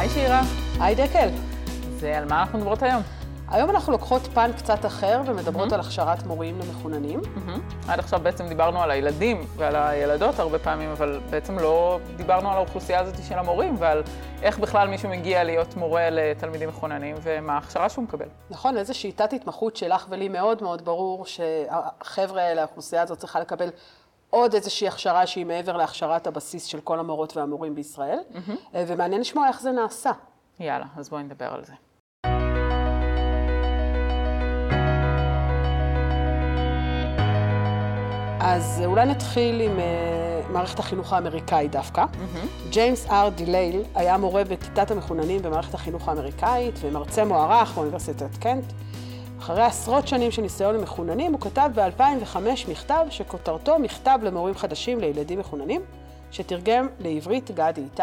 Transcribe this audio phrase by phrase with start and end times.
[0.00, 0.42] היי שירה.
[0.80, 1.28] היי דקל.
[1.88, 3.02] אז על מה אנחנו מדברות היום?
[3.48, 5.74] היום אנחנו לוקחות פן קצת אחר ומדברות mm-hmm.
[5.74, 7.20] על הכשרת מורים למחוננים.
[7.20, 7.90] Mm-hmm.
[7.90, 12.56] עד עכשיו בעצם דיברנו על הילדים ועל הילדות הרבה פעמים, אבל בעצם לא דיברנו על
[12.56, 14.02] האוכלוסייה הזאת של המורים ועל
[14.42, 18.26] איך בכלל מישהו מגיע להיות מורה לתלמידים מחוננים ומה ההכשרה שהוא מקבל.
[18.50, 23.68] נכון, איזו שיטת התמחות שלך ולי מאוד מאוד ברור שהחבר'ה האלה, האוכלוסייה הזאת צריכה לקבל
[24.30, 28.50] עוד איזושהי הכשרה שהיא מעבר להכשרת הבסיס של כל המורות והמורים בישראל, mm-hmm.
[28.74, 30.10] ומעניין לשמוע איך זה נעשה.
[30.60, 31.72] יאללה, אז בואי נדבר על זה.
[38.40, 42.04] אז אולי נתחיל עם אה, מערכת החינוך האמריקאית דווקא.
[42.04, 42.70] מהמ.
[42.70, 48.64] ג'יימס אר דילייל היה מורה בכיתת המחוננים במערכת החינוך האמריקאית ומרצה מוערך באוניברסיטת קנט.
[49.40, 52.36] אחרי עשרות שנים של ניסיון למחוננים, הוא כתב ב-2005
[52.68, 55.82] מכתב שכותרתו מכתב למורים חדשים לילדים מחוננים,
[56.30, 58.02] שתרגם לעברית גדי איתי.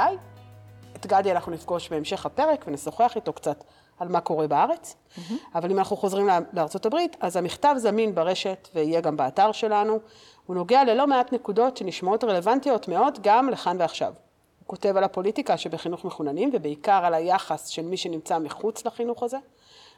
[0.95, 3.63] את גדי אנחנו נפגוש בהמשך הפרק ונשוחח איתו קצת
[3.99, 4.95] על מה קורה בארץ.
[4.95, 5.33] Mm-hmm.
[5.55, 9.99] אבל אם אנחנו חוזרים לארצות הברית, אז המכתב זמין ברשת ויהיה גם באתר שלנו.
[10.45, 14.13] הוא נוגע ללא מעט נקודות שנשמעות רלוונטיות מאוד גם לכאן ועכשיו.
[14.59, 19.37] הוא כותב על הפוליטיקה שבחינוך מחוננים ובעיקר על היחס של מי שנמצא מחוץ לחינוך הזה.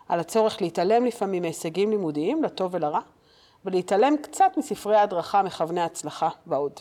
[0.09, 2.99] על הצורך להתעלם לפעמים מהישגים לימודיים, לטוב ולרע,
[3.65, 6.79] ולהתעלם קצת מספרי ההדרכה מכווני הצלחה ועוד.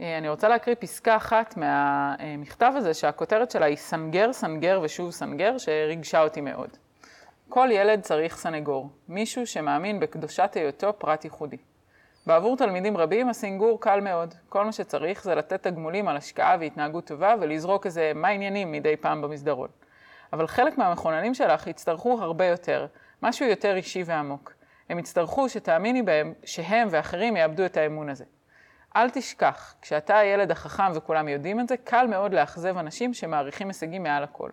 [0.00, 5.58] אה, אני רוצה להקריא פסקה אחת מהמכתב הזה, שהכותרת שלה היא סנגר, סנגר ושוב סנגר,
[5.58, 6.70] שריגשה אותי מאוד.
[7.48, 11.56] כל ילד צריך סנגור, מישהו שמאמין בקדושת היותו פרט ייחודי.
[12.26, 14.34] בעבור תלמידים רבים הסינגור קל מאוד.
[14.48, 18.96] כל מה שצריך זה לתת תגמולים על השקעה והתנהגות טובה ולזרוק איזה מה עניינים מדי
[18.96, 19.68] פעם במסדרון.
[20.32, 22.86] אבל חלק מהמכוננים שלך יצטרכו הרבה יותר,
[23.22, 24.52] משהו יותר אישי ועמוק.
[24.88, 28.24] הם יצטרכו שתאמיני בהם שהם ואחרים יאבדו את האמון הזה.
[28.96, 34.02] אל תשכח, כשאתה הילד החכם וכולם יודעים את זה, קל מאוד לאכזב אנשים שמעריכים הישגים
[34.02, 34.50] מעל הכל.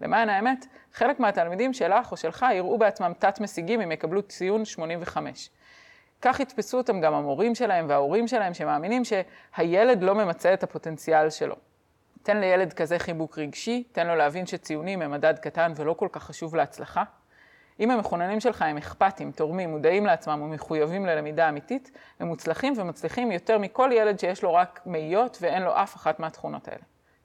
[0.00, 5.50] למען האמת, חלק מהתלמידים שלך או שלך יראו בעצמם תת-משיגים אם יקבלו ציון 85.
[6.22, 11.56] כך יתפסו אותם גם המורים שלהם וההורים שלהם שמאמינים שהילד לא ממצה את הפוטנציאל שלו.
[12.22, 16.22] תן לילד כזה חיבוק רגשי, תן לו להבין שציונים הם מדד קטן ולא כל כך
[16.22, 17.02] חשוב להצלחה.
[17.80, 21.90] אם המחוננים שלך הם אכפתים, תורמים, מודעים לעצמם ומחויבים ללמידה אמיתית,
[22.20, 26.68] הם מוצלחים ומצליחים יותר מכל ילד שיש לו רק מאיות ואין לו אף אחת מהתכונות
[26.68, 26.82] האלה.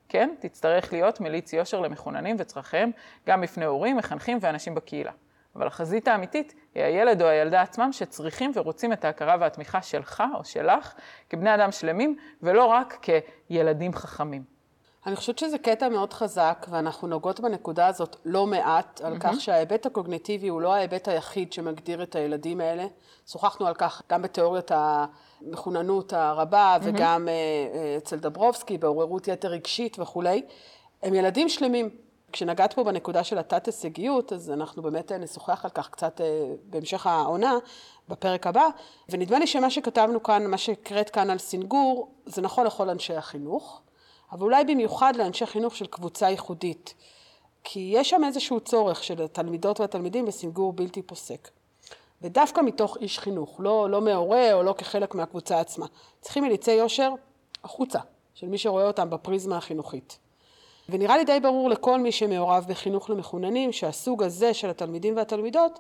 [0.09, 2.91] כן, תצטרך להיות מליץ יושר למחוננים וצרכיהם,
[3.27, 5.11] גם בפני הורים, מחנכים ואנשים בקהילה.
[5.55, 10.45] אבל החזית האמיתית היא הילד או הילדה עצמם שצריכים ורוצים את ההכרה והתמיכה שלך או
[10.45, 10.93] שלך
[11.29, 13.07] כבני אדם שלמים, ולא רק
[13.47, 14.56] כילדים חכמים.
[15.07, 19.19] אני חושבת שזה קטע מאוד חזק, ואנחנו נוגעות בנקודה הזאת לא מעט, על mm-hmm.
[19.19, 22.85] כך שההיבט הקוגניטיבי הוא לא ההיבט היחיד שמגדיר את הילדים האלה.
[23.27, 26.83] שוחחנו על כך גם בתיאוריית המחוננות הרבה, mm-hmm.
[26.83, 30.41] וגם uh, אצל דברובסקי, בעוררות יתר רגשית וכולי.
[31.03, 31.89] הם ילדים שלמים.
[32.31, 36.21] כשנגעת פה בנקודה של התת-הישגיות, אז אנחנו באמת אה, נשוחח על כך קצת
[36.63, 37.53] בהמשך העונה,
[38.09, 38.67] בפרק הבא.
[39.09, 43.81] ונדמה לי שמה שכתבנו כאן, מה שהקראת כאן על סינגור, זה נכון לכל אנשי החינוך.
[44.31, 46.93] אבל אולי במיוחד לאנשי חינוך של קבוצה ייחודית.
[47.63, 51.49] כי יש שם איזשהו צורך של התלמידות והתלמידים בסינגור בלתי פוסק.
[52.21, 55.85] ודווקא מתוך איש חינוך, לא, לא מהורה או לא כחלק מהקבוצה עצמה.
[56.21, 57.11] צריכים מליצי יושר
[57.63, 57.99] החוצה,
[58.33, 60.17] של מי שרואה אותם בפריזמה החינוכית.
[60.89, 65.79] ונראה לי די ברור לכל מי שמעורב בחינוך למחוננים, שהסוג הזה של התלמידים והתלמידות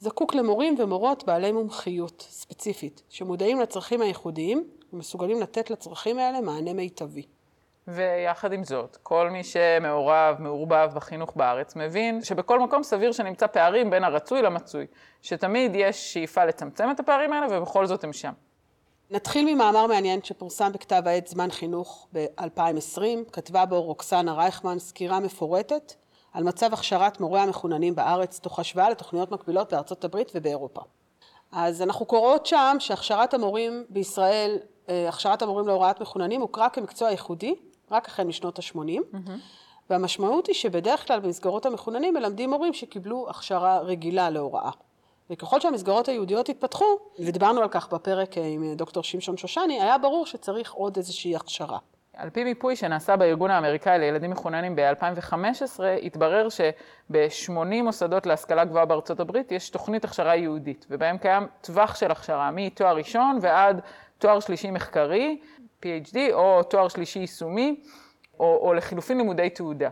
[0.00, 7.26] זקוק למורים ומורות בעלי מומחיות ספציפית, שמודעים לצרכים הייחודיים ומסוגלים לתת לצרכים האלה מענה מיטבי.
[7.88, 13.90] ויחד עם זאת, כל מי שמעורב, מעורבב בחינוך בארץ, מבין שבכל מקום סביר שנמצא פערים
[13.90, 14.86] בין הרצוי למצוי,
[15.22, 18.32] שתמיד יש שאיפה לצמצם את הפערים האלה ובכל זאת הם שם.
[19.10, 25.94] נתחיל ממאמר מעניין שפורסם בכתב העת זמן חינוך ב-2020, כתבה בו רוקסנה רייכמן סקירה מפורטת
[26.32, 30.80] על מצב הכשרת מורי המחוננים בארץ, תוך השוואה לתוכניות מקבילות בארצות הברית ובאירופה.
[31.52, 34.58] אז אנחנו קוראות שם שהכשרת המורים בישראל,
[34.88, 37.54] אה, הכשרת המורים להוראת מחוננים הוכרה כמקצוע ייחודי,
[37.90, 39.30] רק החל משנות ה-80, mm-hmm.
[39.90, 44.70] והמשמעות היא שבדרך כלל במסגרות המחוננים מלמדים מורים שקיבלו הכשרה רגילה להוראה.
[45.30, 46.84] וככל שהמסגרות היהודיות התפתחו,
[47.18, 51.78] ודיברנו על כך בפרק עם דוקטור שמשון שושני, היה ברור שצריך עוד איזושהי הכשרה.
[52.18, 59.20] על פי מיפוי שנעשה בארגון האמריקאי לילדים מחוננים ב-2015, התברר שב-80 מוסדות להשכלה גבוהה בארצות
[59.20, 63.80] הברית יש תוכנית הכשרה יהודית, ובהם קיים טווח של הכשרה, מתואר ראשון ועד
[64.18, 65.38] תואר שלישי מחקרי,
[65.82, 67.80] PhD, או תואר שלישי יישומי,
[68.40, 69.90] או, או לחילופין לימודי תעודה.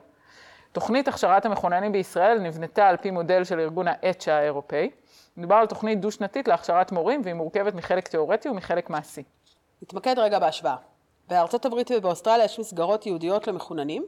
[0.73, 4.91] תוכנית הכשרת המכוננים בישראל נבנתה על פי מודל של ארגון ה-ECHA האירופאי.
[5.37, 9.23] מדובר על תוכנית דו-שנתית להכשרת מורים, והיא מורכבת מחלק תיאורטי ומחלק מעשי.
[9.83, 10.77] נתמקד רגע בהשוואה.
[11.29, 14.07] בארצות הברית ובאוסטרליה יש מסגרות ייעודיות למחוננים,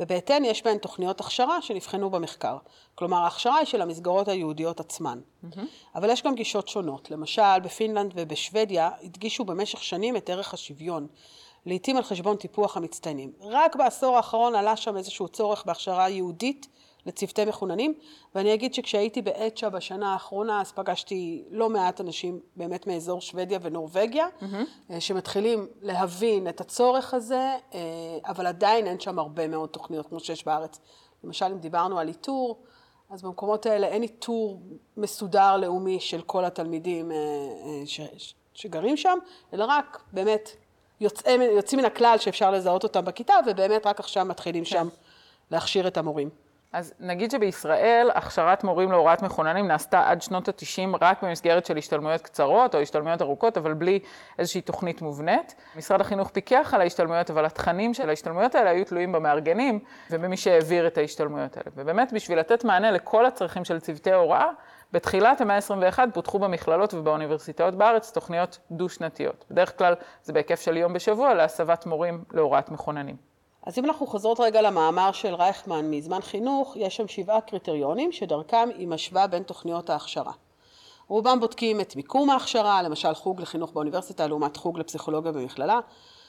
[0.00, 2.56] ובהתאם יש בהן תוכניות הכשרה שנבחנו במחקר.
[2.94, 5.20] כלומר, ההכשרה היא של המסגרות היהודיות עצמן.
[5.20, 5.60] Mm-hmm.
[5.94, 7.10] אבל יש גם גישות שונות.
[7.10, 11.06] למשל, בפינלנד ובשוודיה הדגישו במשך שנים את ערך השוויון,
[11.66, 13.32] לעתים על חשבון טיפוח המצטיינים.
[13.40, 16.66] רק בעשור האחרון עלה שם איזשהו צורך בהכשרה יהודית
[17.06, 17.94] לצוותי מחוננים,
[18.34, 24.26] ואני אגיד שכשהייתי באצ'ה בשנה האחרונה, אז פגשתי לא מעט אנשים באמת מאזור שוודיה ונורבגיה,
[24.40, 25.00] mm-hmm.
[25.00, 27.80] שמתחילים להבין את הצורך הזה, אה,
[28.26, 30.80] אבל עדיין אין שם הרבה מאוד תוכניות כמו שיש בארץ.
[31.24, 32.62] למשל, אם דיברנו על איתור,
[33.10, 34.60] אז במקומות האלה אין איתור
[34.96, 37.16] מסודר לאומי של כל התלמידים אה,
[37.86, 38.00] ש,
[38.54, 39.18] שגרים שם,
[39.52, 40.50] אלא רק באמת
[41.00, 44.70] יוצא, יוצאים מן הכלל שאפשר לזהות אותם בכיתה, ובאמת רק עכשיו מתחילים כן.
[44.70, 44.88] שם
[45.50, 46.45] להכשיר את המורים.
[46.72, 52.22] אז נגיד שבישראל הכשרת מורים להוראת מחוננים נעשתה עד שנות ה-90 רק במסגרת של השתלמויות
[52.22, 53.98] קצרות או השתלמויות ארוכות, אבל בלי
[54.38, 55.54] איזושהי תוכנית מובנית.
[55.76, 59.78] משרד החינוך פיקח על ההשתלמויות, אבל התכנים של ההשתלמויות האלה היו תלויים במארגנים
[60.10, 61.70] ובמי שהעביר את ההשתלמויות האלה.
[61.76, 64.50] ובאמת, בשביל לתת מענה לכל הצרכים של צוותי הוראה,
[64.92, 69.44] בתחילת המאה ה-21 פותחו במכללות ובאוניברסיטאות בארץ תוכניות דו-שנתיות.
[69.50, 73.35] בדרך כלל זה בהיקף של יום בשבוע להסבת מורים להוראת מחוננים.
[73.66, 78.68] אז אם אנחנו חוזרות רגע למאמר של רייכמן מזמן חינוך, יש שם שבעה קריטריונים שדרכם
[78.76, 80.32] היא משווה בין תוכניות ההכשרה.
[81.08, 85.80] רובם בודקים את מיקום ההכשרה, למשל חוג לחינוך באוניברסיטה לעומת חוג לפסיכולוגיה במכללה,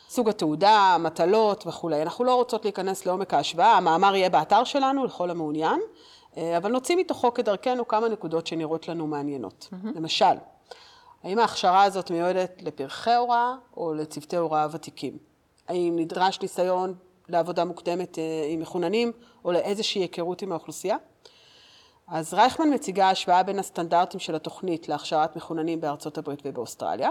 [0.09, 2.01] סוג התעודה, מטלות וכולי.
[2.01, 5.79] אנחנו לא רוצות להיכנס לעומק ההשוואה, המאמר יהיה באתר שלנו לכל המעוניין,
[6.37, 9.69] אה, אבל נוציא מתוכו כדרכנו כמה נקודות שנראות לנו מעניינות.
[9.71, 9.87] Mm-hmm.
[9.95, 10.35] למשל,
[11.23, 15.17] האם ההכשרה הזאת מיועדת לפרחי הוראה או לצוותי הוראה ותיקים?
[15.67, 16.93] האם נדרש ניסיון
[17.29, 19.11] לעבודה מוקדמת אה, עם מחוננים,
[19.45, 20.97] או לאיזושהי היכרות עם האוכלוסייה.
[22.07, 27.09] אז רייכמן מציגה השוואה בין הסטנדרטים של התוכנית להכשרת מחוננים בארצות הברית ובאוסטרליה,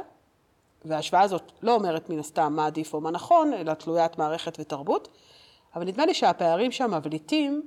[0.85, 5.09] וההשוואה הזאת לא אומרת מן הסתם מה עדיף או מה נכון, אלא תלוית מערכת ותרבות,
[5.75, 7.63] אבל נדמה לי שהפערים שם מבליטים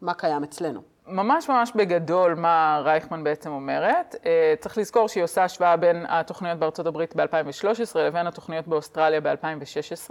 [0.00, 0.80] מה קיים אצלנו.
[1.06, 4.14] ממש ממש בגדול מה רייכמן בעצם אומרת.
[4.26, 10.10] אה, צריך לזכור שהיא עושה השוואה בין התוכניות בארצות הברית ב-2013 לבין התוכניות באוסטרליה ב-2016.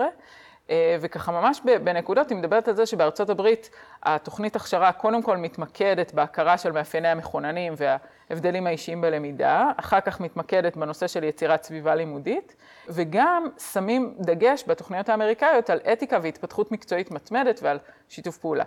[0.69, 3.69] אה, וככה ממש בנקודות היא מדברת על זה שבארצות הברית
[4.03, 10.77] התוכנית הכשרה קודם כל מתמקדת בהכרה של מאפייני המכוננים וההבדלים האישיים בלמידה, אחר כך מתמקדת
[10.77, 12.55] בנושא של יצירת סביבה לימודית,
[12.89, 17.79] וגם שמים דגש בתוכניות האמריקאיות על אתיקה והתפתחות מקצועית מתמדת ועל
[18.09, 18.63] שיתוף פעולה.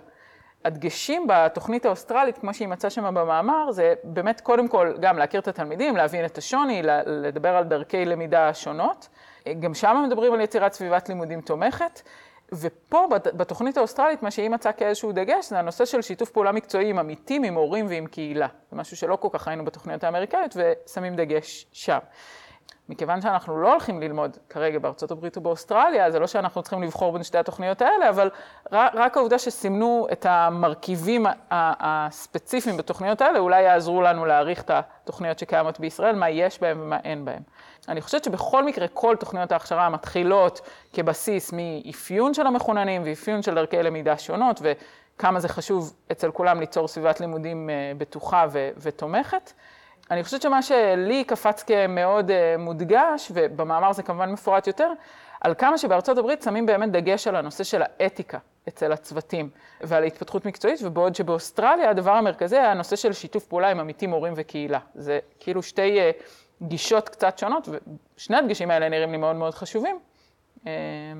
[0.65, 5.47] הדגשים בתוכנית האוסטרלית, כמו שהיא מצאה שם במאמר, זה באמת קודם כל גם להכיר את
[5.47, 9.09] התלמידים, להבין את השוני, לדבר על דרכי למידה שונות.
[9.59, 12.01] גם שם מדברים על יצירת סביבת לימודים תומכת.
[12.51, 16.99] ופה בתוכנית האוסטרלית, מה שהיא מצאה כאיזשהו דגש, זה הנושא של שיתוף פעולה מקצועי עם
[16.99, 18.47] עמיתים, עם הורים ועם קהילה.
[18.71, 21.97] זה משהו שלא כל כך ראינו בתוכניות האמריקאיות, ושמים דגש שם.
[22.89, 27.23] מכיוון שאנחנו לא הולכים ללמוד כרגע בארצות הברית ובאוסטרליה, זה לא שאנחנו צריכים לבחור בין
[27.23, 28.29] שתי התוכניות האלה, אבל
[28.71, 35.79] רק העובדה שסימנו את המרכיבים הספציפיים בתוכניות האלה, אולי יעזרו לנו להעריך את התוכניות שקיימות
[35.79, 37.41] בישראל, מה יש בהן ומה אין בהן.
[37.87, 40.61] אני חושבת שבכל מקרה כל תוכניות ההכשרה מתחילות
[40.93, 46.87] כבסיס מאפיון של המחוננים ואפיון של דרכי למידה שונות, וכמה זה חשוב אצל כולם ליצור
[46.87, 48.45] סביבת לימודים אה, בטוחה
[48.77, 49.51] ותומכת.
[50.11, 54.91] אני חושבת שמה שלי קפץ כמאוד אה, מודגש, ובמאמר זה כמובן מפורט יותר,
[55.41, 59.49] על כמה שבארצות הברית שמים באמת דגש על הנושא של האתיקה אצל הצוותים
[59.81, 64.33] ועל ההתפתחות מקצועית, ובעוד שבאוסטרליה הדבר המרכזי היה הנושא של שיתוף פעולה עם עמיתים, הורים
[64.35, 64.79] וקהילה.
[64.95, 66.11] זה כאילו שתי אה,
[66.61, 67.69] גישות קצת שונות,
[68.17, 69.99] ושני הדגשים האלה נראים לי מאוד מאוד חשובים.
[70.65, 70.71] אמ,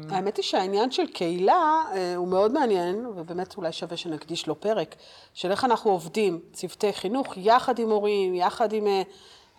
[0.10, 4.96] האמת היא שהעניין של קהילה אה, הוא מאוד מעניין, ובאמת אולי שווה שנקדיש לו פרק,
[5.34, 9.02] של איך אנחנו עובדים, צוותי חינוך, יחד עם הורים, יחד עם אה,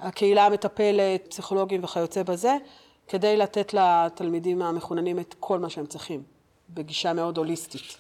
[0.01, 2.57] הקהילה המטפלת, פסיכולוגים וכיוצא בזה,
[3.09, 6.23] כדי לתת לתלמידים המחוננים את כל מה שהם צריכים,
[6.71, 7.97] בגישה מאוד הוליסטית.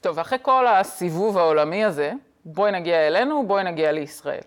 [0.00, 2.12] טוב, אחרי כל הסיבוב העולמי הזה,
[2.44, 4.40] בואי נגיע אלינו, בואי נגיע לישראל.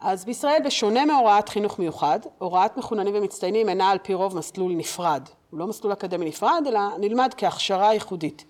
[0.00, 5.28] אז בישראל, בשונה מהוראת חינוך מיוחד, הוראת מחוננים ומצטיינים אינה על פי רוב מסלול נפרד.
[5.54, 8.44] הוא לא מסלול אקדמי נפרד, אלא נלמד כהכשרה ייחודית.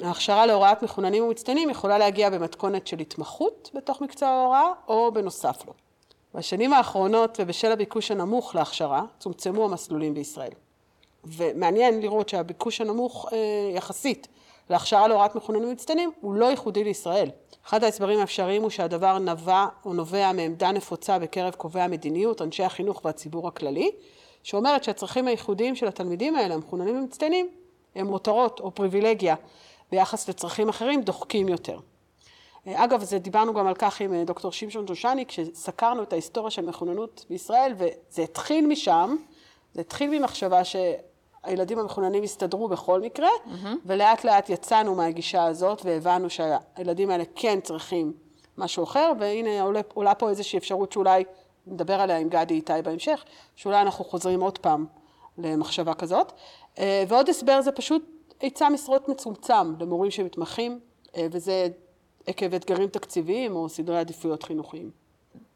[0.00, 5.72] ההכשרה להוראת מחוננים ומצטיינים יכולה להגיע במתכונת של התמחות בתוך מקצוע ההוראה, או בנוסף לו.
[6.34, 10.50] בשנים האחרונות, ובשל הביקוש הנמוך להכשרה, צומצמו המסלולים בישראל.
[11.24, 13.38] ומעניין לראות שהביקוש הנמוך אה,
[13.76, 14.28] יחסית
[14.70, 17.30] להכשרה להוראת מחוננים ומצטיינים הוא לא ייחודי לישראל.
[17.66, 23.00] אחד ההסברים האפשריים הוא שהדבר נבע או נובע מעמדה נפוצה בקרב קובעי המדיניות, אנשי החינוך
[23.04, 23.90] והציבור הכללי,
[24.42, 27.48] שאומרת שהצרכים הייחודיים של התלמידים האלה, המחוננים ומצטיינים,
[27.94, 29.34] הם מותרות או פריבילגיה
[29.90, 31.78] ביחס לצרכים אחרים דוחקים יותר.
[32.66, 36.66] אגב, זה דיברנו גם על כך עם אה, דוקטור שמשון ג'ושני, כשסקרנו את ההיסטוריה של
[36.66, 39.16] מחוננות בישראל, וזה התחיל משם,
[39.74, 40.76] זה התחיל ממחשבה ש...
[41.42, 43.66] הילדים המחוננים הסתדרו בכל מקרה, mm-hmm.
[43.86, 48.12] ולאט לאט יצאנו מהגישה הזאת והבנו שהילדים האלה כן צריכים
[48.58, 51.24] משהו אחר, והנה עולה, עולה פה איזושהי אפשרות שאולי,
[51.70, 53.24] נדבר עליה עם גדי איתי בהמשך,
[53.56, 54.86] שאולי אנחנו חוזרים עוד פעם
[55.38, 56.32] למחשבה כזאת.
[56.78, 58.04] אה, ועוד הסבר זה פשוט
[58.40, 60.80] היצע משרות מצומצם למורים שמתמחים,
[61.16, 61.68] אה, וזה
[62.26, 64.90] עקב אתגרים תקציביים או סדרי עדיפויות חינוכיים.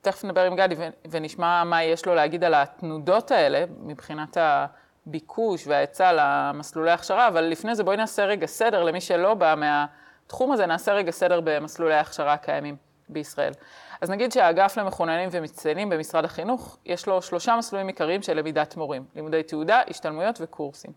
[0.01, 0.75] תכף נדבר עם גדי
[1.11, 7.75] ונשמע מה יש לו להגיד על התנודות האלה מבחינת הביקוש וההיצע למסלולי הכשרה, אבל לפני
[7.75, 12.33] זה בואי נעשה רגע סדר למי שלא בא מהתחום הזה, נעשה רגע סדר במסלולי ההכשרה
[12.33, 12.77] הקיימים
[13.13, 13.53] בישראל.
[14.01, 19.05] אז נגיד שהאגף למחוננים ומצטיינים במשרד החינוך, יש לו שלושה מסלולים עיקריים של למידת מורים,
[19.15, 20.91] לימודי תעודה, השתלמויות וקורסים.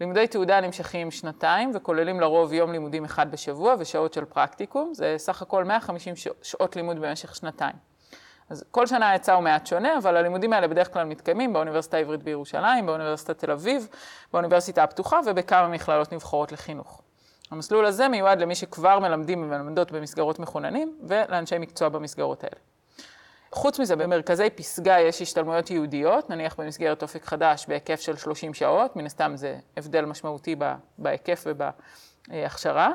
[0.00, 5.42] לימודי תעודה נמשכים שנתיים וכוללים לרוב יום לימודים אחד בשבוע ושעות של פרקטיקום, זה סך
[5.42, 7.74] הכל 150 שעות לימוד במשך שנתיים.
[8.50, 12.22] אז כל שנה ההיצע הוא מעט שונה, אבל הלימודים האלה בדרך כלל מתקיימים באוניברסיטה העברית
[12.22, 13.88] בירושלים, באוניברסיטת תל אביב,
[14.32, 17.02] באוניברסיטה הפתוחה ובכמה מכללות נבחרות לחינוך.
[17.50, 22.60] המסלול הזה מיועד למי שכבר מלמדים ומלמדות במסגרות מחוננים ולאנשי מקצוע במסגרות האלה.
[23.52, 28.96] חוץ מזה, במרכזי פסגה יש השתלמויות ייעודיות, נניח במסגרת אופק חדש בהיקף של 30 שעות,
[28.96, 30.56] מן הסתם זה הבדל משמעותי
[30.98, 32.92] בהיקף ובהכשרה.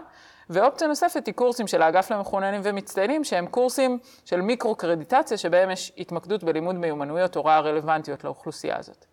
[0.49, 6.43] ואופציה נוספת היא קורסים של האגף למחוננים ומצטיינים, שהם קורסים של מיקרו-קרדיטציה, שבהם יש התמקדות
[6.43, 9.05] בלימוד מיומנויות הוראה רלוונטיות לאוכלוסייה הזאת.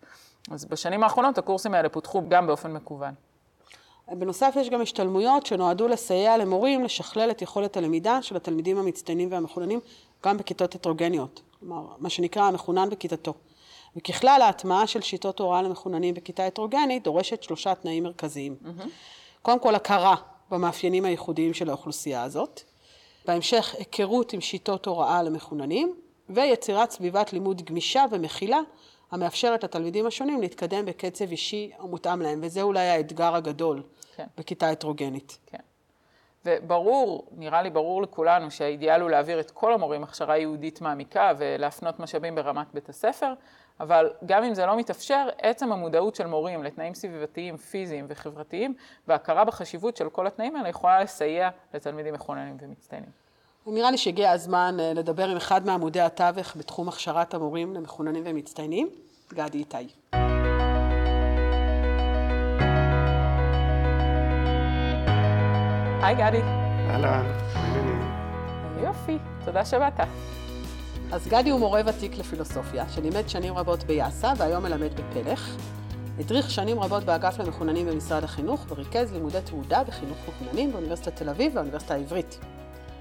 [0.51, 3.13] אז בשנים האחרונות הקורסים האלה פותחו גם באופן מקוון.
[4.09, 9.79] בנוסף יש גם השתלמויות שנועדו לסייע למורים לשכלל את יכולת הלמידה של התלמידים המצטיינים והמחוננים
[10.25, 13.33] גם בכיתות הטרוגניות, כלומר מה שנקרא המחונן בכיתתו.
[13.95, 18.55] וככלל ההטמעה של שיטות הוראה למחוננים בכיתה הטרוגנית דורשת שלושה תנאים מרכזיים.
[18.63, 18.87] Mm-hmm.
[19.41, 20.15] קודם כל הכרה
[20.51, 22.61] במאפיינים הייחודיים של האוכלוסייה הזאת,
[23.25, 25.95] בהמשך היכרות עם שיטות הוראה למחוננים,
[26.29, 28.59] ויצירת סביבת לימוד גמישה ומכילה
[29.11, 33.83] המאפשרת לתלמידים השונים להתקדם בקצב אישי המותאם להם, וזה אולי האתגר הגדול
[34.15, 34.25] כן.
[34.37, 35.39] בכיתה הטרוגנית.
[35.45, 35.57] כן.
[36.45, 41.99] וברור, נראה לי ברור לכולנו שהאידיאל הוא להעביר את כל המורים הכשרה יהודית מעמיקה ולהפנות
[41.99, 43.33] משאבים ברמת בית הספר,
[43.79, 48.73] אבל גם אם זה לא מתאפשר, עצם המודעות של מורים לתנאים סביבתיים, פיזיים וחברתיים,
[49.07, 53.20] והכרה בחשיבות של כל התנאים האלה יכולה לסייע לתלמידים מכוננים ומצטיינים.
[53.67, 58.89] נראה לי שהגיע הזמן אה, לדבר עם אחד מעמודי התווך בתחום הכשרת המורים למחוננים ומצטיינים,
[59.33, 59.77] גדי איתי.
[66.03, 66.41] היי גדי.
[66.89, 67.25] אהלן,
[68.83, 69.99] יופי, תודה שבאת.
[71.11, 75.55] אז גדי הוא מורה ותיק לפילוסופיה, שלימד שנים רבות ביאסא והיום מלמד בפלך.
[76.19, 81.51] הדריך שנים רבות באגף למחוננים במשרד החינוך וריכז לימודי תעודה בחינוך מחוננים באוניברסיטת תל אביב
[81.55, 82.39] והאוניברסיטה העברית.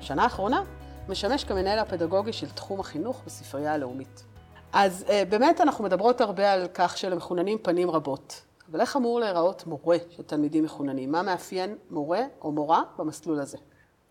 [0.00, 0.62] בשנה האחרונה
[1.08, 4.24] משמש כמנהל הפדגוגי של תחום החינוך בספרייה הלאומית.
[4.72, 8.42] אז אה, באמת אנחנו מדברות הרבה על כך שלמחוננים פנים רבות.
[8.70, 11.12] אבל איך אמור להיראות מורה של תלמידים מחוננים?
[11.12, 13.58] מה מאפיין מורה או מורה במסלול הזה?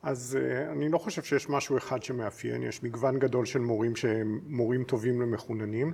[0.03, 4.39] אז uh, אני לא חושב שיש משהו אחד שמאפיין, יש מגוון גדול של מורים שהם
[4.47, 5.93] מורים טובים למחוננים,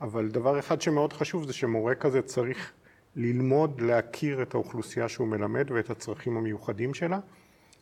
[0.00, 2.72] אבל דבר אחד שמאוד חשוב זה שמורה כזה צריך
[3.16, 7.18] ללמוד להכיר את האוכלוסייה שהוא מלמד ואת הצרכים המיוחדים שלה,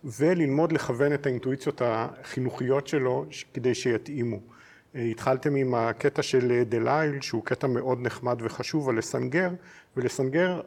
[0.04, 4.36] וללמוד לכוון את האינטואיציות החינוכיות שלו כדי שיתאימו.
[4.36, 9.50] Uh, התחלתם עם הקטע של דלייל, שהוא קטע מאוד נחמד וחשוב על לסנגר,
[9.96, 10.60] ולסנגר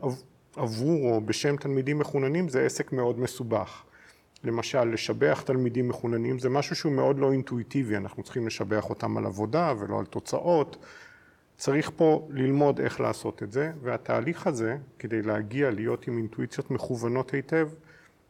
[0.56, 3.84] עבור או בשם תלמידים מחוננים זה עסק מאוד מסובך.
[4.44, 9.26] למשל, לשבח תלמידים מחוננים זה משהו שהוא מאוד לא אינטואיטיבי, אנחנו צריכים לשבח אותם על
[9.26, 10.78] עבודה ולא על תוצאות.
[11.58, 17.32] צריך פה ללמוד איך לעשות את זה, והתהליך הזה, כדי להגיע להיות עם אינטואיציות מכוונות
[17.32, 17.70] היטב,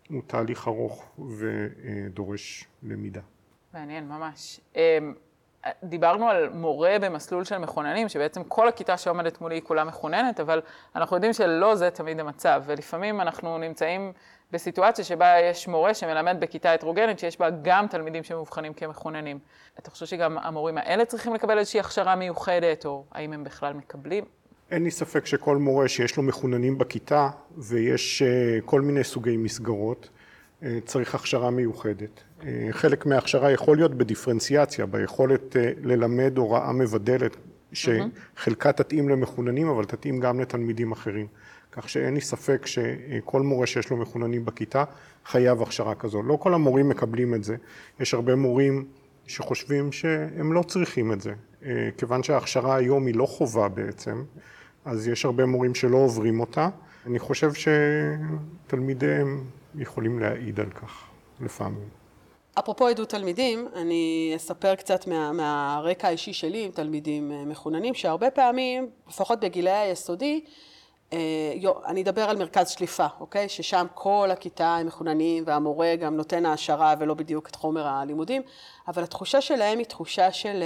[0.10, 3.22] הוא תהליך ארוך ודורש למידה.
[3.74, 4.60] מעניין, ממש.
[4.76, 5.14] אמ,
[5.84, 10.62] דיברנו על מורה במסלול של מחוננים, שבעצם כל הכיתה שעומדת מולי היא כולה מחוננת, אבל
[10.96, 14.14] אנחנו יודעים שלא זה תמיד המצב, ולפעמים אנחנו נמצאים
[14.52, 19.40] בסיטואציה שבה יש מורה שמלמד בכיתה הטרוגנית, שיש בה גם תלמידים שמאובחנים כמחוננים.
[19.80, 24.26] אתה חושב שגם המורים האלה צריכים לקבל איזושהי הכשרה מיוחדת, או האם הם בכלל מקבלים?
[24.72, 30.10] אין לי ספק שכל מורה שיש לו מחוננים בכיתה, ויש אה, כל מיני סוגי מסגרות,
[30.64, 32.24] אה, צריך הכשרה מיוחדת.
[32.46, 37.38] אה, חלק מההכשרה יכול להיות בדיפרנציאציה, ביכולת ללמד הוראה מבדלת,
[37.74, 41.28] שחלקה תתאים למחוננים, אבל תתאים גם לתלמידים אחרים.
[41.72, 44.84] כך שאין לי ספק שכל מורה שיש לו מחוננים בכיתה
[45.26, 46.24] חייב הכשרה כזו.
[46.24, 47.56] לא כל המורים מקבלים את זה.
[48.00, 48.86] יש הרבה מורים
[49.28, 51.34] שחושבים שהם לא צריכים את זה.
[51.66, 54.24] אה, כיוון שההכשרה היום היא לא חובה בעצם,
[54.86, 56.70] אז יש הרבה מורים שלא עוברים אותה.
[57.06, 57.52] אני חושב
[58.68, 59.44] שתלמידיהם
[59.76, 61.04] יכולים להעיד על כך
[61.42, 61.90] לפעמים.
[62.60, 68.32] אפרופו עדות תלמידים, אני אספר קצת מה, מהרקע האישי שלי עם תלמידים אה, מחוננים, שהרבה
[68.32, 70.42] פעמים, לפחות בגילי היסודי,
[71.86, 73.50] אני אדבר על מרכז שליפה, אוקיי?
[73.50, 78.42] ששם כל הכיתה הם מחוננים והמורה גם נותן העשרה ולא בדיוק את חומר הלימודים,
[78.88, 80.64] אבל התחושה שלהם היא תחושה של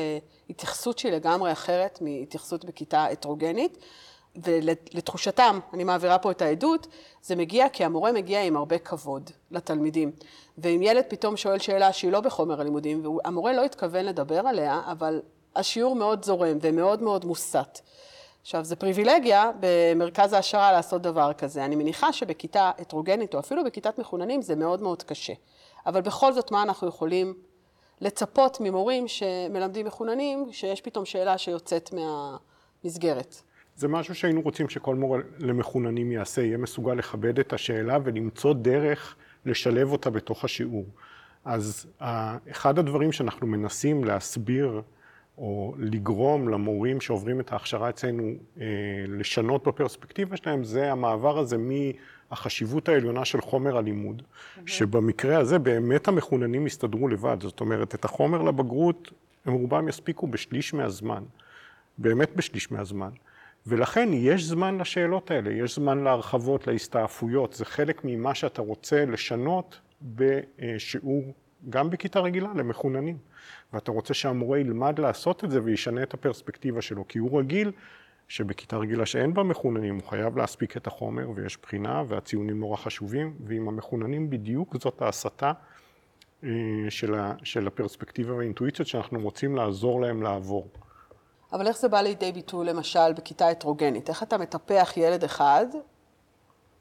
[0.49, 3.77] התייחסות שהיא לגמרי אחרת מהתייחסות בכיתה הטרוגנית.
[4.35, 6.87] ולתחושתם, אני מעבירה פה את העדות,
[7.21, 10.11] זה מגיע כי המורה מגיע עם הרבה כבוד לתלמידים.
[10.57, 15.21] ואם ילד פתאום שואל שאלה שהיא לא בחומר הלימודים, והמורה לא התכוון לדבר עליה, אבל
[15.55, 17.79] השיעור מאוד זורם ומאוד מאוד מוסת.
[18.41, 21.65] עכשיו, זה פריבילגיה במרכז ההשערה לעשות דבר כזה.
[21.65, 25.33] אני מניחה שבכיתה הטרוגנית, או אפילו בכיתת מחוננים, זה מאוד מאוד קשה.
[25.85, 27.33] אבל בכל זאת, מה אנחנו יכולים
[28.01, 33.41] לצפות ממורים שמלמדים מחוננים, שיש פתאום שאלה שיוצאת מהמסגרת?
[33.75, 39.15] זה משהו שהיינו רוצים שכל מורה למחוננים יעשה, יהיה מסוגל לכבד את השאלה ולמצוא דרך
[39.45, 40.85] לשלב אותה בתוך השיעור.
[41.45, 41.85] אז
[42.51, 44.81] אחד הדברים שאנחנו מנסים להסביר
[45.39, 48.23] או לגרום למורים שעוברים את ההכשרה אצלנו
[48.61, 48.65] אה,
[49.07, 54.21] לשנות בפרספקטיבה שלהם, זה המעבר הזה מהחשיבות העליונה של חומר הלימוד.
[54.65, 57.37] שבמקרה הזה באמת המחוננים יסתדרו לבד.
[57.41, 59.11] זאת אומרת, את החומר לבגרות
[59.45, 61.23] הם רובם יספיקו בשליש מהזמן,
[61.97, 63.09] באמת בשליש מהזמן.
[63.67, 69.79] ולכן יש זמן לשאלות האלה, יש זמן להרחבות, להסתעפויות, זה חלק ממה שאתה רוצה לשנות
[70.01, 71.33] בשיעור,
[71.69, 73.17] גם בכיתה רגילה, למחוננים.
[73.73, 77.71] ואתה רוצה שהמורה ילמד לעשות את זה וישנה את הפרספקטיבה שלו, כי הוא רגיל
[78.27, 83.35] שבכיתה רגילה שאין בה מחוננים, הוא חייב להספיק את החומר ויש בחינה והציונים נורא חשובים,
[83.45, 85.51] ועם המחוננים בדיוק זאת ההסתה
[86.43, 86.49] אה,
[87.43, 90.67] של הפרספקטיבה והאינטואיציות שאנחנו רוצים לעזור להם לעבור.
[91.53, 94.09] אבל איך זה בא לידי ביטוי למשל בכיתה הטרוגנית?
[94.09, 95.65] איך אתה מטפח ילד אחד,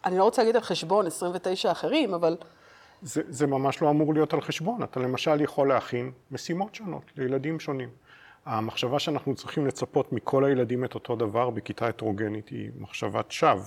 [0.05, 2.37] אני לא רוצה להגיד על חשבון 29 אחרים, אבל...
[3.03, 4.83] זה, זה ממש לא אמור להיות על חשבון.
[4.83, 7.89] אתה למשל יכול להכין משימות שונות לילדים שונים.
[8.47, 13.63] המחשבה שאנחנו צריכים לצפות מכל הילדים את אותו דבר בכיתה הטרוגנית היא מחשבת שווא.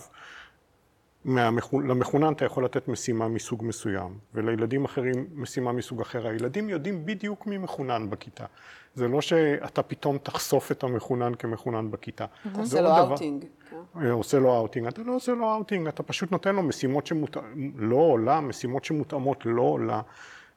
[1.84, 6.28] למחונן אתה יכול לתת משימה מסוג מסוים, ולילדים אחרים משימה מסוג אחר.
[6.28, 8.46] הילדים יודעים בדיוק מי מחונן בכיתה.
[8.96, 12.26] זה לא שאתה פתאום תחשוף את המחונן כמחונן בכיתה.
[12.52, 13.46] אתה עושה לו אאוטינג.
[13.70, 14.10] כן.
[14.10, 14.88] עושה לו אאוטינג.
[14.88, 19.46] אתה לא עושה לו אאוטינג, אתה פשוט נותן לו משימות שמותאמות, לא עולה, משימות שמותאמות
[19.46, 20.02] לא עולה,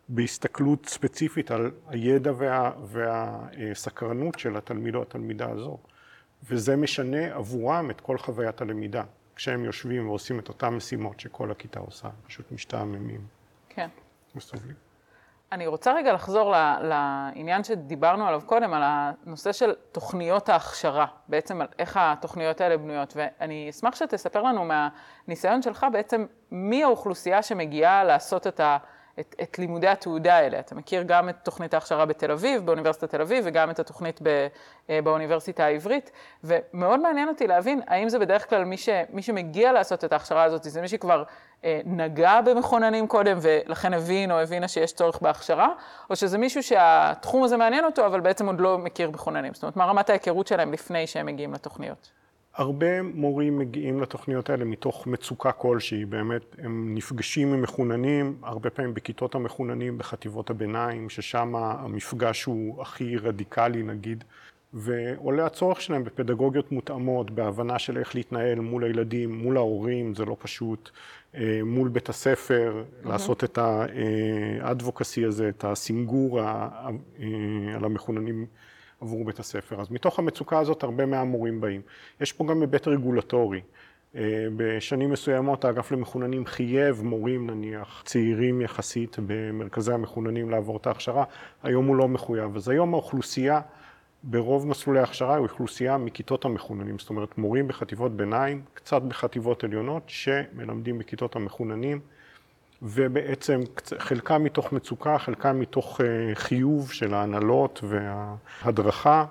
[0.09, 5.79] בהסתכלות ספציפית על הידע וה, והסקרנות של התלמיד או התלמידה הזו.
[6.51, 9.03] וזה משנה עבורם את כל חוויית הלמידה.
[9.37, 13.21] כשהם יושבים ועושים את אותן משימות שכל הכיתה עושה, פשוט משתעממים.
[13.69, 13.89] כן.
[14.37, 14.84] וסובלים.
[15.55, 21.67] אני רוצה רגע לחזור לעניין שדיברנו עליו קודם, על הנושא של תוכניות ההכשרה, בעצם על
[21.79, 23.13] איך התוכניות האלה בנויות.
[23.17, 28.77] ואני אשמח שתספר לנו מהניסיון שלך בעצם מי האוכלוסייה שמגיעה לעשות את ה...
[29.21, 30.59] את, את לימודי התעודה האלה.
[30.59, 34.47] אתה מכיר גם את תוכנית ההכשרה בתל אביב, באוניברסיטת תל אביב, וגם את התוכנית ב,
[34.91, 36.11] אה, באוניברסיטה העברית,
[36.45, 40.43] ומאוד מעניין אותי להבין האם זה בדרך כלל מי, ש, מי שמגיע לעשות את ההכשרה
[40.43, 41.23] הזאת, זה מי שכבר
[41.65, 45.69] אה, נגע במכוננים קודם ולכן הבין או הבינה שיש צורך בהכשרה,
[46.11, 49.55] או שזה מישהו שהתחום הזה מעניין אותו, אבל בעצם עוד לא מכיר מכוננים.
[49.55, 52.24] זאת אומרת, מה רמת ההיכרות שלהם לפני שהם מגיעים לתוכניות?
[52.57, 58.95] הרבה מורים מגיעים לתוכניות האלה מתוך מצוקה כלשהי, באמת הם נפגשים עם מחוננים, הרבה פעמים
[58.95, 64.25] בכיתות המחוננים בחטיבות הביניים, ששם המפגש הוא הכי רדיקלי נגיד,
[64.75, 70.37] ועולה הצורך שלהם בפדגוגיות מותאמות, בהבנה של איך להתנהל מול הילדים, מול ההורים, זה לא
[70.39, 70.91] פשוט,
[71.35, 73.09] אה, מול בית הספר, mm-hmm.
[73.09, 76.69] לעשות את האדבוקסי הזה, את הסינגור אה,
[77.75, 78.47] על המחוננים.
[79.05, 79.81] עבור בית הספר.
[79.81, 81.81] אז מתוך המצוקה הזאת הרבה מהמורים באים.
[82.21, 83.61] יש פה גם היבט רגולטורי.
[84.17, 91.25] אה, בשנים מסוימות האגף למחוננים חייב מורים נניח צעירים יחסית במרכזי המחוננים לעבור את ההכשרה,
[91.63, 92.57] היום הוא לא מחויב.
[92.57, 93.61] אז היום האוכלוסייה
[94.23, 100.03] ברוב מסלולי ההכשרה היא אוכלוסייה מכיתות המחוננים, זאת אומרת מורים בחטיבות ביניים, קצת בחטיבות עליונות
[100.07, 102.01] שמלמדים בכיתות המחוננים
[102.85, 103.61] ובעצם
[103.99, 109.25] חלקם מתוך מצוקה, חלקם מתוך אה, חיוב של ההנהלות וההדרכה,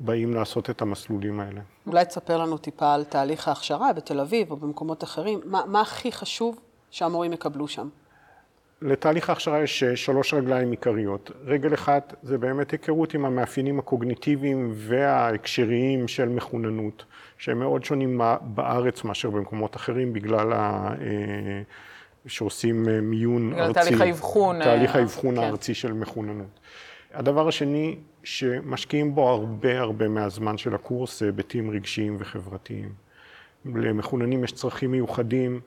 [0.00, 1.60] באים לעשות את המסלולים האלה.
[1.86, 5.40] אולי תספר לנו טיפה על תהליך ההכשרה בתל אביב או במקומות אחרים.
[5.44, 7.88] מה, מה הכי חשוב שהמורים יקבלו שם?
[8.82, 11.30] לתהליך ההכשרה יש אה, שלוש רגליים עיקריות.
[11.44, 17.04] רגל אחת זה באמת היכרות עם המאפיינים הקוגניטיביים וההקשריים של מחוננות,
[17.38, 20.94] שהם מאוד שונים בארץ מאשר במקומות אחרים בגלל ה...
[22.24, 23.80] אה, שעושים אה, מיון ארצי.
[23.80, 24.64] תהליך האבחון.
[24.64, 25.42] תהליך האבחון כן.
[25.42, 26.60] הארצי של מחוננות.
[27.14, 32.92] הדבר השני, שמשקיעים בו הרבה הרבה מהזמן של הקורס, זה היבטים רגשיים וחברתיים.
[33.64, 35.60] למחוננים יש צרכים מיוחדים,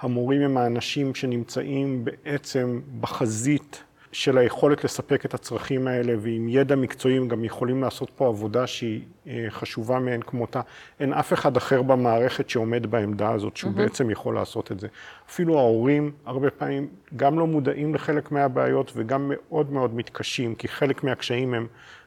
[0.00, 3.82] המורים הם האנשים שנמצאים בעצם בחזית
[4.14, 8.66] של היכולת לספק את הצרכים האלה, ועם ידע מקצועי הם גם יכולים לעשות פה עבודה
[8.66, 10.60] שהיא אה, חשובה מאין כמותה.
[11.00, 13.76] אין אף אחד אחר במערכת שעומד בעמדה הזאת, שהוא mm-hmm.
[13.76, 14.88] בעצם יכול לעשות את זה.
[15.28, 21.04] אפילו ההורים הרבה פעמים גם לא מודעים לחלק מהבעיות וגם מאוד מאוד מתקשים, כי חלק
[21.04, 21.66] מהקשיים הם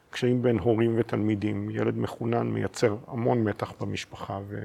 [0.09, 1.69] קשיים בין הורים ותלמידים.
[1.69, 4.59] ילד מחונן מייצר המון מתח במשפחה, ו...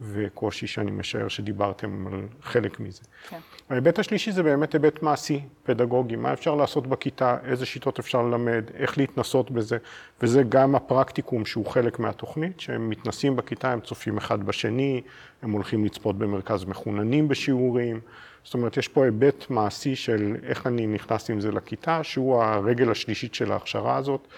[0.00, 3.02] וקושי שאני משער שדיברתם על חלק מזה.
[3.28, 3.38] כן.
[3.70, 8.64] ההיבט השלישי זה באמת היבט מעשי, פדגוגי, מה אפשר לעשות בכיתה, איזה שיטות אפשר ללמד,
[8.74, 9.78] איך להתנסות בזה,
[10.22, 15.02] וזה גם הפרקטיקום שהוא חלק מהתוכנית, שהם מתנסים בכיתה, הם צופים אחד בשני,
[15.42, 18.00] הם הולכים לצפות במרכז מחוננים בשיעורים,
[18.44, 22.90] זאת אומרת, יש פה היבט מעשי של איך אני נכנס עם זה לכיתה, שהוא הרגל
[22.90, 24.28] השלישית של ההכשרה הזאת,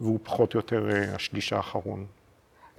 [0.00, 2.06] והוא פחות או יותר אה, השליש האחרון.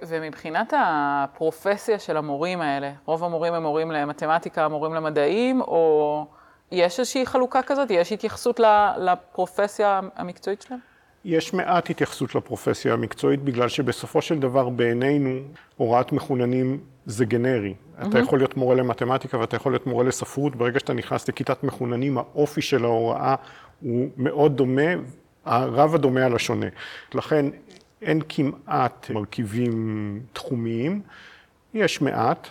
[0.08, 6.26] ומבחינת הפרופסיה של המורים האלה, רוב המורים הם מורים למתמטיקה, מורים למדעים, או
[6.72, 7.90] יש איזושהי חלוקה כזאת?
[7.90, 8.60] יש התייחסות
[8.98, 10.80] לפרופסיה המקצועית שלהם?
[11.24, 15.30] יש מעט התייחסות לפרופסיה המקצועית, בגלל שבסופו של דבר בעינינו
[15.76, 17.74] הוראת מחוננים זה גנרי.
[17.74, 18.06] Mm-hmm.
[18.08, 22.18] אתה יכול להיות מורה למתמטיקה ואתה יכול להיות מורה לספרות, ברגע שאתה נכנס לכיתת מחוננים,
[22.18, 23.34] האופי של ההוראה
[23.80, 24.90] הוא מאוד דומה,
[25.44, 26.66] הרב הדומה על השונה.
[27.14, 27.46] לכן
[28.02, 31.02] אין כמעט מרכיבים תחומיים,
[31.74, 32.48] יש מעט,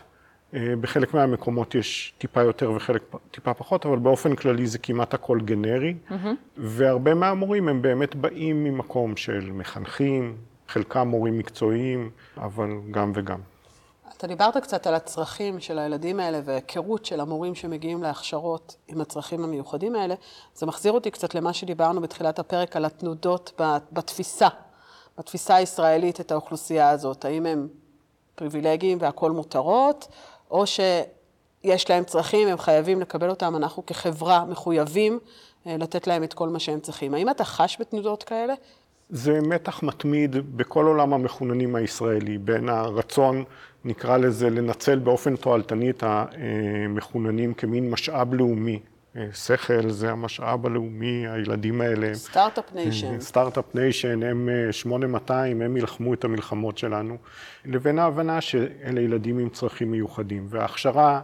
[0.53, 5.39] אה, בחלק מהמקומות יש טיפה יותר וחלק טיפה פחות, אבל באופן כללי זה כמעט הכל
[5.41, 6.13] גנרי, mm-hmm.
[6.57, 10.37] והרבה מהמורים הם באמת באים ממקום של מחנכים,
[10.67, 13.39] חלקם מורים מקצועיים, אבל גם וגם.
[14.17, 19.43] אתה דיברת קצת על הצרכים של הילדים האלה והיכרות של המורים שמגיעים להכשרות עם הצרכים
[19.43, 20.15] המיוחדים האלה.
[20.55, 23.61] זה מחזיר אותי קצת למה שדיברנו בתחילת הפרק על התנודות
[23.91, 24.47] בתפיסה
[25.21, 27.25] בתפיסה הישראלית את האוכלוסייה הזאת?
[27.25, 27.67] האם הם
[28.35, 30.07] פריבילגיים והכול מותרות,
[30.51, 35.19] או שיש להם צרכים, הם חייבים לקבל אותם, אנחנו כחברה מחויבים
[35.67, 37.13] אה, לתת להם את כל מה שהם צריכים.
[37.13, 38.53] האם אתה חש בתנודות כאלה?
[39.09, 43.43] זה מתח מתמיד בכל עולם המחוננים הישראלי, בין הרצון,
[43.85, 48.79] נקרא לזה, לנצל באופן תועלתני את המחוננים כמין משאב לאומי,
[49.33, 52.13] שכל זה המשאב הלאומי, הילדים האלה.
[52.13, 53.19] Start-up nation.
[53.19, 57.17] Start-up nation, הם 8200, הם ילחמו את המלחמות שלנו,
[57.65, 60.45] לבין ההבנה שאלה ילדים עם צרכים מיוחדים.
[60.49, 61.21] וההכשרה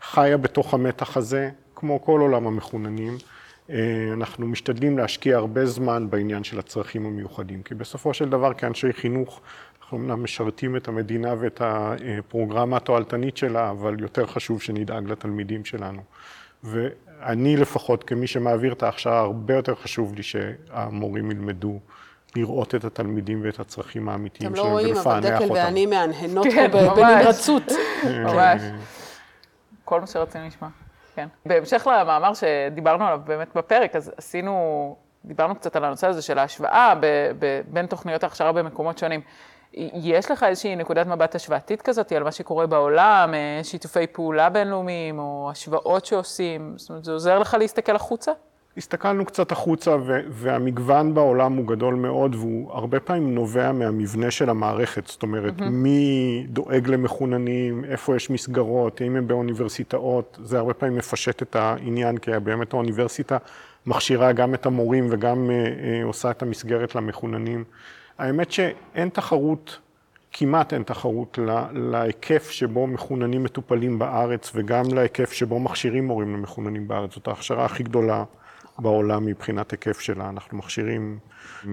[0.00, 3.16] חיה בתוך המתח הזה, כמו כל עולם המחוננים.
[3.70, 8.92] אה, אנחנו משתדלים להשקיע הרבה זמן בעניין של הצרכים המיוחדים, כי בסופו של דבר כאנשי
[8.92, 9.40] חינוך
[9.80, 16.02] אנחנו אמנם משרתים את המדינה ואת הפרוגרמה התועלתנית שלה, אבל יותר חשוב שנדאג לתלמידים שלנו.
[17.22, 21.78] אני לפחות, כמי שמעביר את ההכשרה, הרבה יותר חשוב לי שהמורים ילמדו
[22.36, 25.14] לראות את התלמידים ואת הצרכים האמיתיים שלהם ולפענח אותם.
[25.14, 27.72] אתם לא רואים, אבל דקל ואני מהנהנות כן, פה בנמרצות.
[28.02, 28.22] כן.
[28.22, 28.62] ממש.
[29.84, 30.70] כל מה שרצינו לשמוע,
[31.14, 31.28] כן.
[31.46, 36.94] בהמשך למאמר שדיברנו עליו באמת בפרק, אז עשינו, דיברנו קצת על הנושא הזה של ההשוואה
[37.68, 39.20] בין תוכניות ההכשרה במקומות שונים.
[39.94, 45.18] יש לך איזושהי נקודת מבט השוואתית כזאת על מה שקורה בעולם, אה, שיתופי פעולה בינלאומיים
[45.18, 46.74] או השוואות שעושים?
[46.76, 48.32] זאת אומרת, זה עוזר לך להסתכל החוצה?
[48.76, 49.96] הסתכלנו קצת החוצה
[50.28, 55.64] והמגוון בעולם הוא גדול מאוד והוא הרבה פעמים נובע מהמבנה של המערכת, זאת אומרת, mm-hmm.
[55.64, 62.18] מי דואג למחוננים, איפה יש מסגרות, האם הם באוניברסיטאות, זה הרבה פעמים מפשט את העניין,
[62.18, 63.36] כי באמת האוניברסיטה
[63.86, 67.64] מכשירה גם את המורים וגם אה, אה, עושה את המסגרת למחוננים.
[68.18, 69.78] האמת שאין תחרות,
[70.32, 71.38] כמעט אין תחרות
[71.72, 77.14] להיקף שבו מחוננים מטופלים בארץ וגם להיקף שבו מכשירים מורים למחוננים בארץ.
[77.14, 78.24] זאת ההכשרה הכי גדולה
[78.78, 80.28] בעולם מבחינת היקף שלה.
[80.28, 81.18] אנחנו מכשירים
[81.64, 81.66] 150-200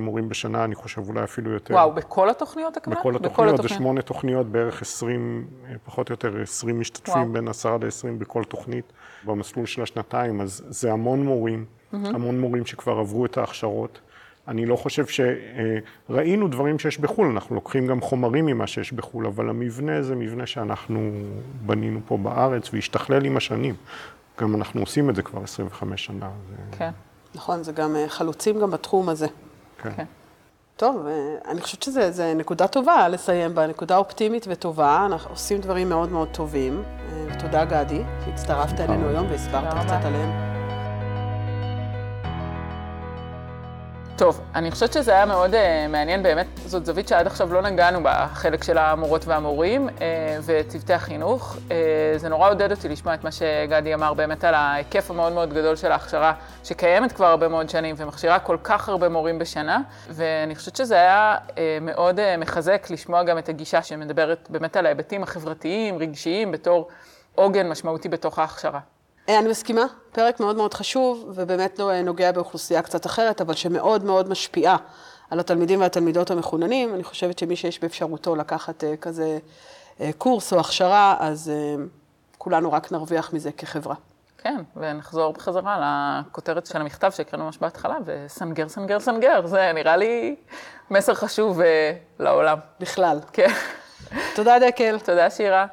[0.00, 1.74] מורים בשנה, אני חושב אולי אפילו יותר.
[1.74, 3.00] וואו, בכל התוכניות הכוונה?
[3.00, 5.46] בכל התוכניות, זה שמונה תוכניות, בערך 20,
[5.84, 7.32] פחות או יותר 20 משתתפים, וואו.
[7.32, 8.92] בין 10 ל-20 בכל תוכנית,
[9.24, 11.96] במסלול של השנתיים, אז זה המון מורים, mm-hmm.
[11.96, 14.00] המון מורים שכבר עברו את ההכשרות.
[14.48, 19.50] אני לא חושב שראינו דברים שיש בחו"ל, אנחנו לוקחים גם חומרים ממה שיש בחו"ל, אבל
[19.50, 21.10] המבנה זה מבנה שאנחנו
[21.66, 23.74] בנינו פה בארץ והשתכלל עם השנים.
[24.40, 26.30] גם אנחנו עושים את זה כבר 25 שנה.
[26.78, 26.90] כן.
[27.34, 29.26] נכון, זה גם אה, חלוצים גם בתחום הזה.
[29.82, 29.90] כן.
[29.96, 30.04] כן.
[30.76, 35.06] טוב, אה, אני חושבת שזו נקודה טובה לסיים בה, נקודה אופטימית וטובה.
[35.06, 36.82] אנחנו עושים דברים מאוד מאוד טובים.
[36.82, 40.55] אה, תודה, גדי, שהצטרפת אלינו היום והסברת קצת עליהם.
[44.18, 45.56] טוב, אני חושבת שזה היה מאוד uh,
[45.88, 50.00] מעניין, באמת, זאת זווית שעד עכשיו לא נגענו בחלק של המורות והמורים uh,
[50.44, 51.56] וצוותי החינוך.
[51.56, 51.72] Uh,
[52.16, 55.76] זה נורא עודד אותי לשמוע את מה שגדי אמר באמת על ההיקף המאוד מאוד גדול
[55.76, 56.32] של ההכשרה,
[56.64, 61.36] שקיימת כבר הרבה מאוד שנים ומכשירה כל כך הרבה מורים בשנה, ואני חושבת שזה היה
[61.48, 66.88] uh, מאוד uh, מחזק לשמוע גם את הגישה שמדברת באמת על ההיבטים החברתיים, רגשיים, בתור
[67.34, 68.80] עוגן משמעותי בתוך ההכשרה.
[69.28, 74.04] אה, אני מסכימה, פרק מאוד מאוד חשוב, ובאמת לא, נוגע באוכלוסייה קצת אחרת, אבל שמאוד
[74.04, 74.76] מאוד משפיעה
[75.30, 76.94] על התלמידים והתלמידות המחוננים.
[76.94, 79.38] אני חושבת שמי שיש באפשרותו לקחת uh, כזה
[80.18, 81.52] קורס או הכשרה, אז
[82.38, 83.94] כולנו רק נרוויח מזה כחברה.
[84.38, 85.78] כן, ונחזור בחזרה
[86.26, 90.36] לכותרת של המכתב שהקראנו ממש בהתחלה, וסנגר, סנגר, סנגר, זה נראה לי
[90.90, 91.64] מסר חשוב uh,
[92.18, 92.58] לעולם.
[92.80, 93.18] בכלל.
[93.32, 93.50] כן.
[94.36, 94.98] תודה, דקל.
[94.98, 95.66] תודה, שירה.